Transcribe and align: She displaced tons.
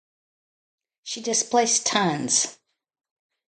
She 1.03 1.21
displaced 1.21 1.85
tons. 1.85 2.57